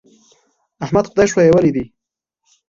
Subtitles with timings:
[0.83, 1.83] احمد خدای ښويولی دی.